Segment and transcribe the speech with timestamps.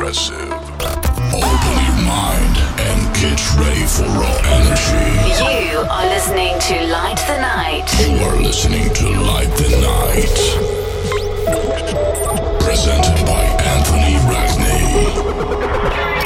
[0.00, 0.50] progressive.
[1.28, 5.12] Open your mind and get ready for raw energy.
[5.44, 7.84] You are listening to Light the Night.
[8.00, 10.38] You are listening to Light the Night.
[12.60, 13.44] Presented by
[13.74, 16.19] Anthony Ragney.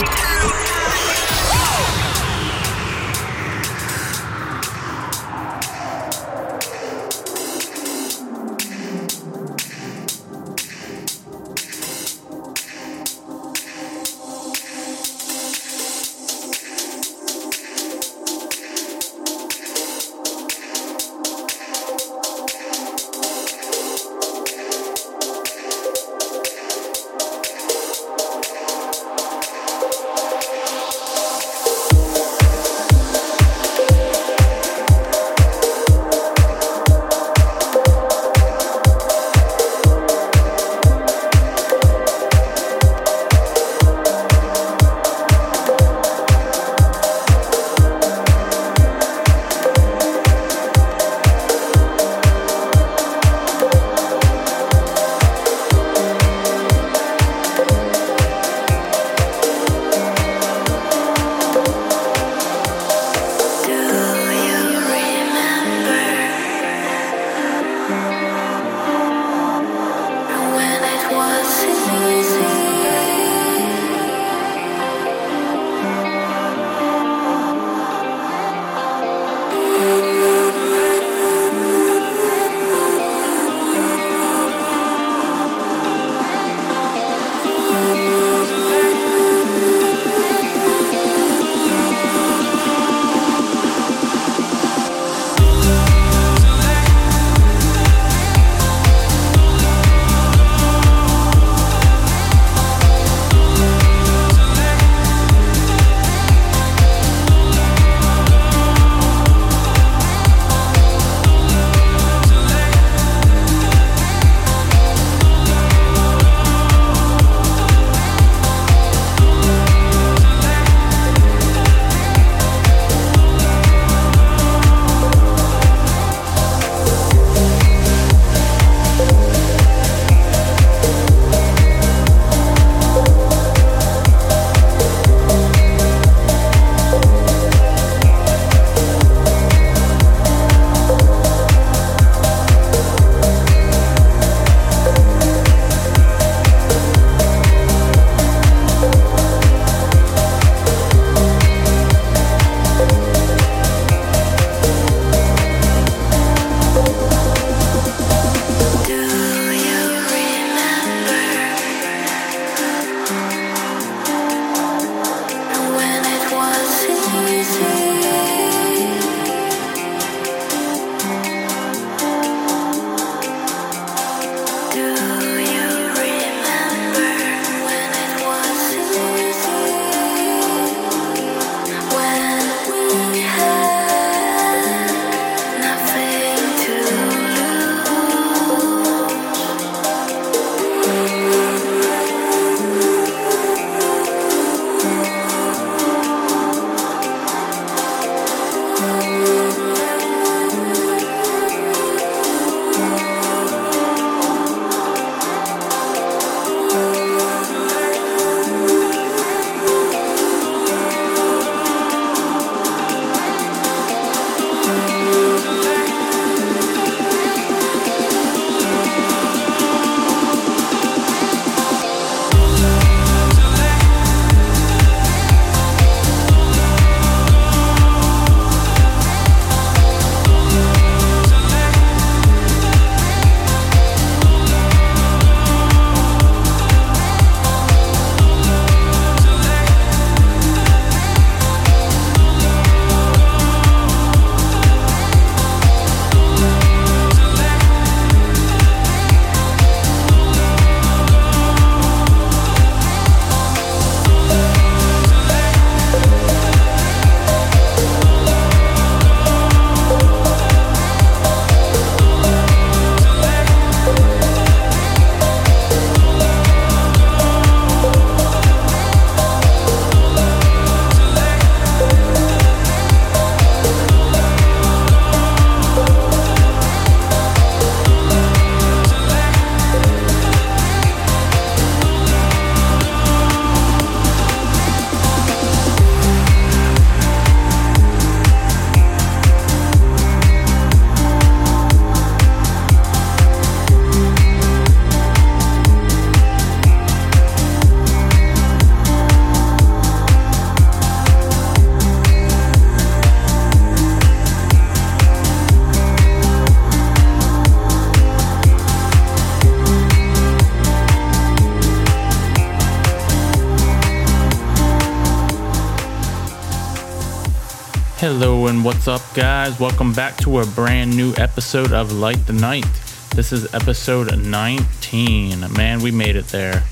[318.62, 319.58] What's up, guys?
[319.58, 322.66] Welcome back to a brand new episode of Light the Night.
[323.14, 325.52] This is episode 19.
[325.52, 326.62] Man, we made it there.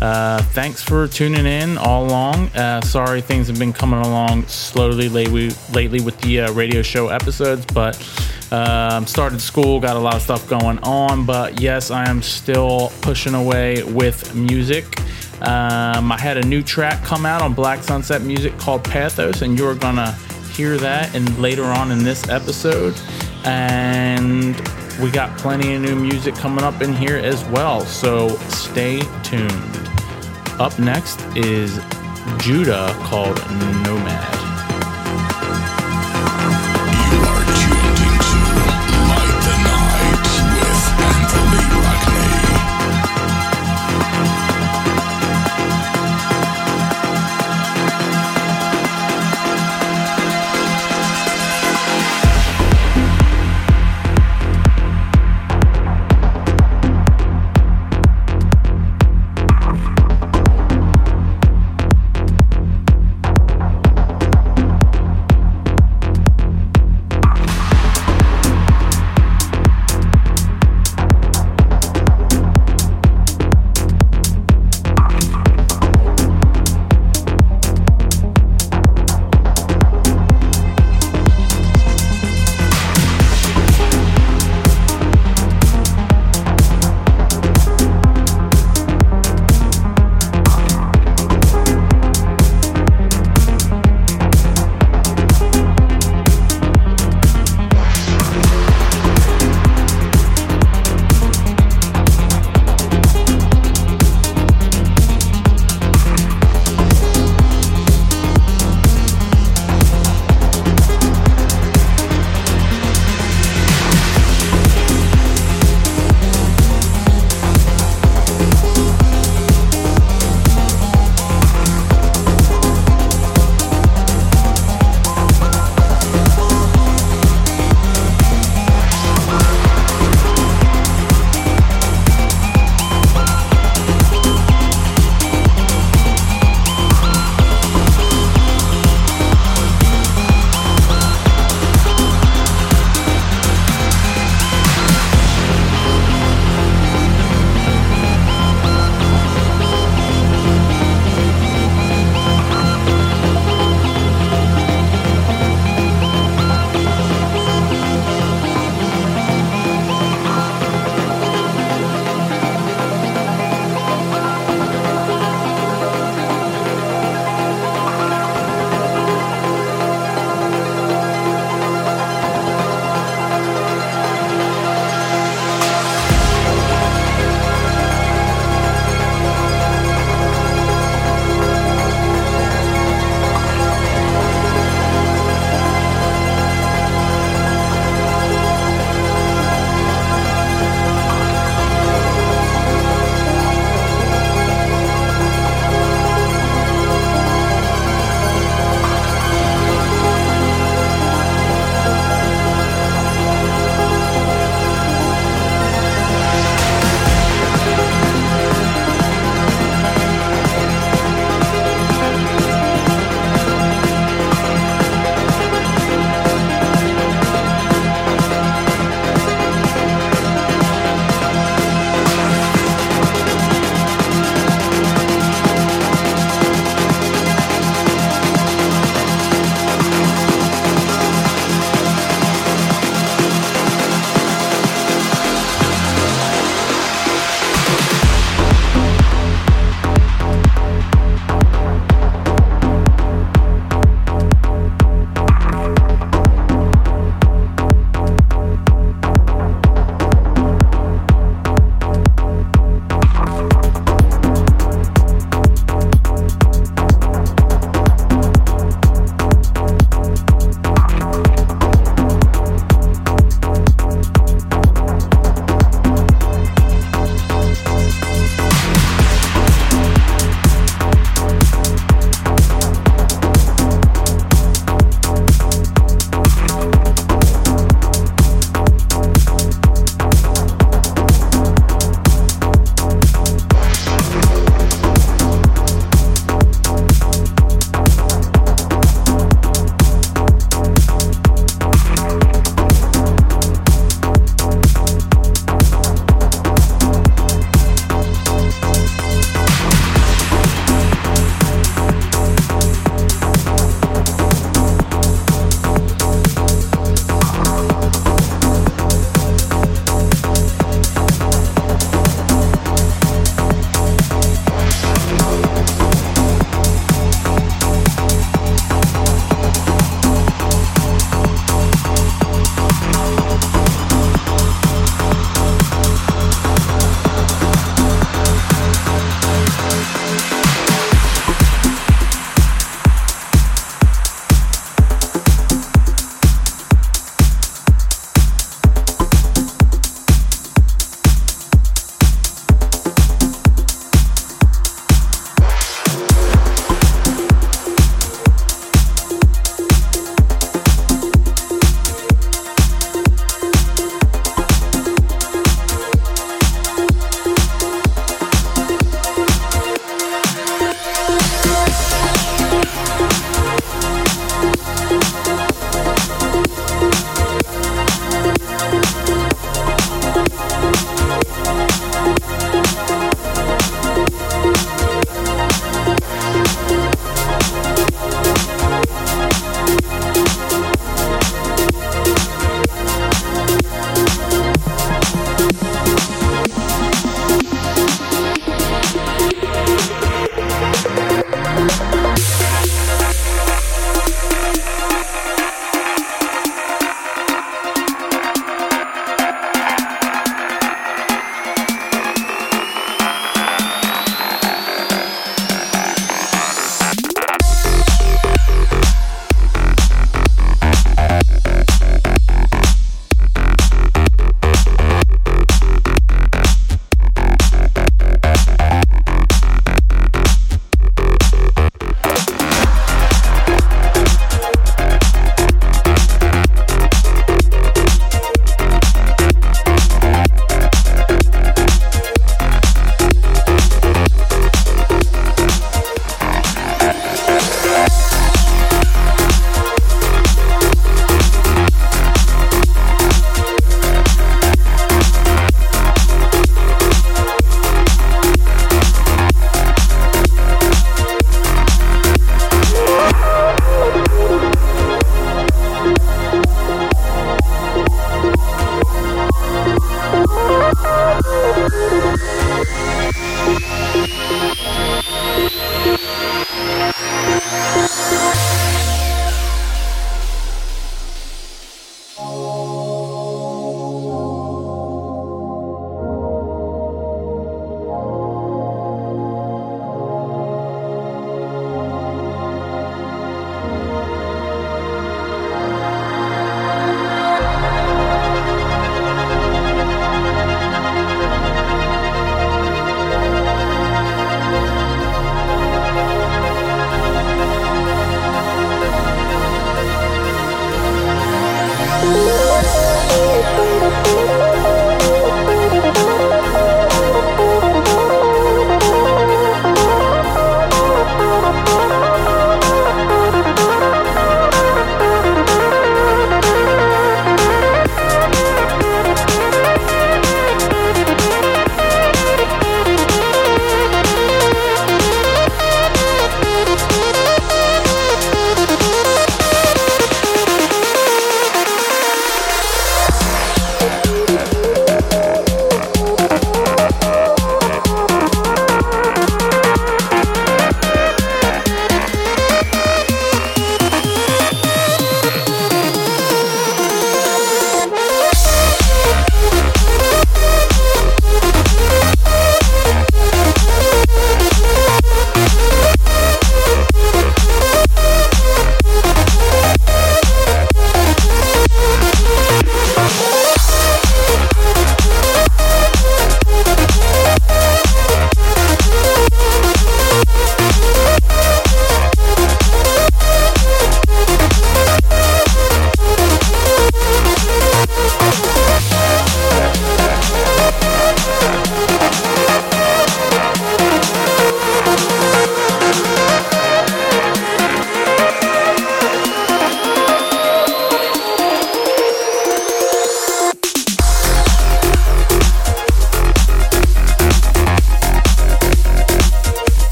[0.00, 2.48] Uh, thanks for tuning in all along.
[2.48, 7.08] Uh, sorry things have been coming along slowly lately, lately with the uh, radio show
[7.08, 7.96] episodes, but
[8.50, 11.26] um, started school, got a lot of stuff going on.
[11.26, 14.98] But yes, I am still pushing away with music.
[15.42, 19.58] Um, I had a new track come out on Black Sunset Music called Pathos, and
[19.58, 20.16] you're gonna
[20.52, 22.94] hear that and later on in this episode.
[23.44, 24.56] And
[25.00, 29.90] we got plenty of new music coming up in here as well, so stay tuned.
[30.60, 31.80] Up next is
[32.38, 33.36] Judah called
[33.84, 34.41] Nomad.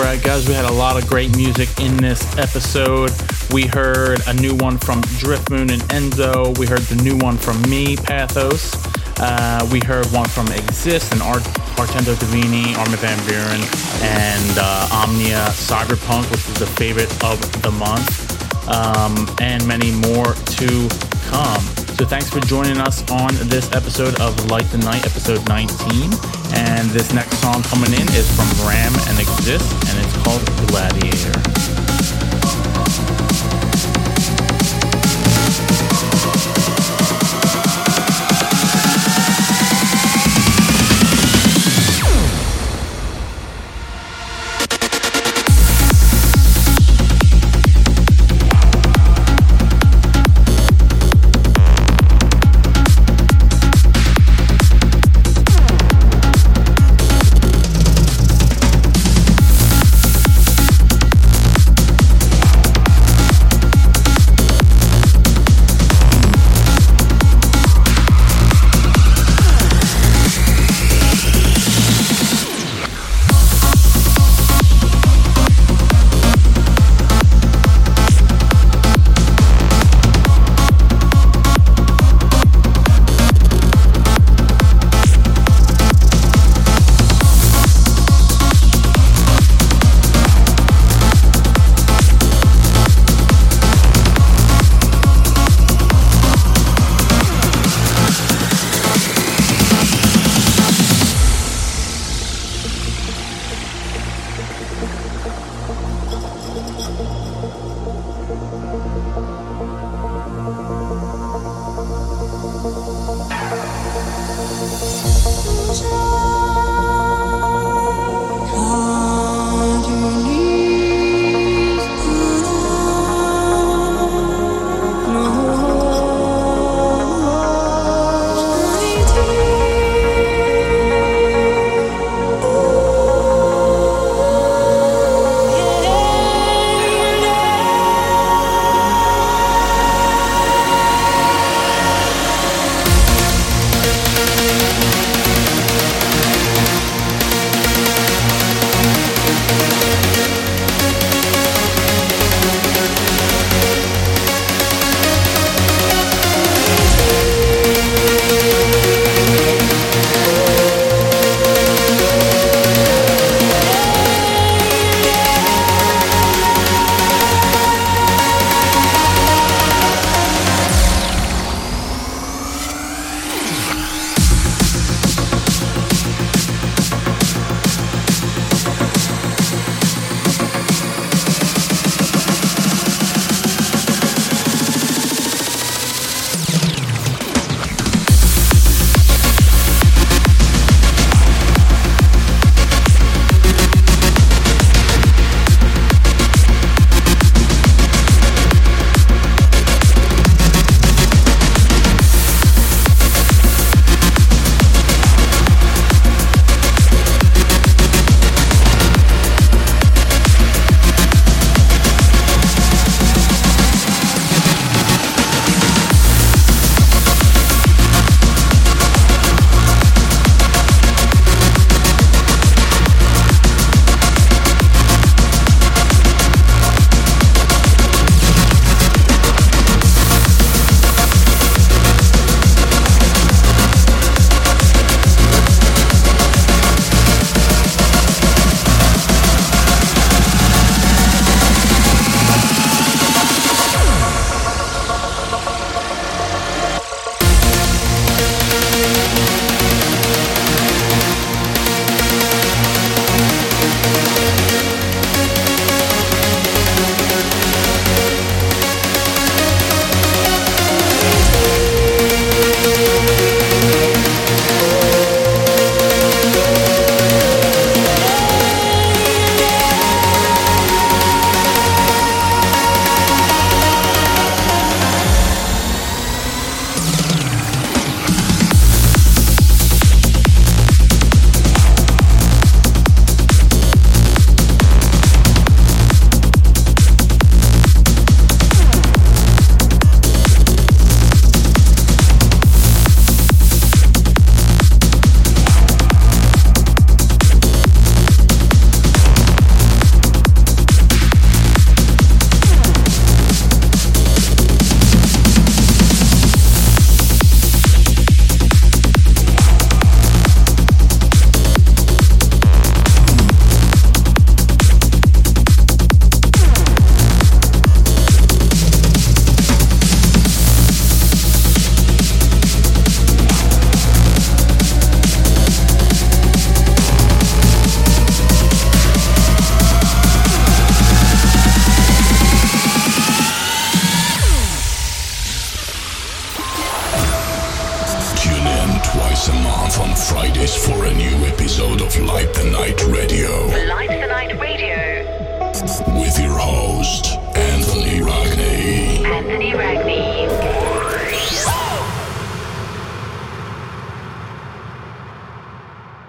[0.00, 3.12] Right, guys, we had a lot of great music in this episode.
[3.52, 6.56] We heard a new one from Driftmoon and Enzo.
[6.58, 8.74] We heard the new one from me, Pathos.
[9.20, 11.42] Uh, we heard one from Exist and Art-
[11.76, 17.70] Artendo Divini, Armin Van Buuren, and uh, Omnia Cyberpunk, which is the favorite of the
[17.70, 20.88] month, um, and many more to
[21.28, 21.79] come.
[22.00, 26.10] So thanks for joining us on this episode of Light the Night, episode 19.
[26.54, 31.60] And this next song coming in is from Ram and Exist, and it's called Gladiator.